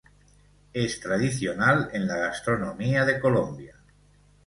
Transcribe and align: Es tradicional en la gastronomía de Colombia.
Es 0.73 0.99
tradicional 0.99 1.91
en 1.93 2.07
la 2.07 2.17
gastronomía 2.17 3.05
de 3.05 3.19
Colombia. 3.19 3.75